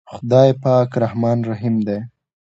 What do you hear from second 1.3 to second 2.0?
رحيم دے۔